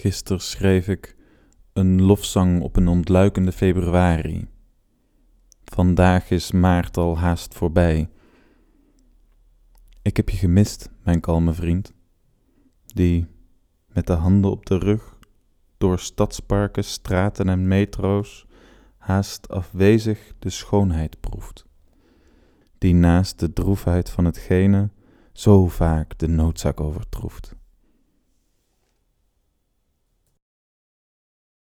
[0.00, 1.16] Gisteren schreef ik
[1.72, 4.48] een lofzang op een ontluikende februari.
[5.64, 8.10] Vandaag is maart al haast voorbij.
[10.02, 11.92] Ik heb je gemist, mijn kalme vriend,
[12.84, 13.26] die
[13.86, 15.18] met de handen op de rug
[15.78, 18.46] door stadsparken, straten en metro's
[18.96, 21.66] haast afwezig de schoonheid proeft,
[22.78, 24.90] die naast de droefheid van hetgene
[25.32, 27.58] zo vaak de noodzaak overtroeft.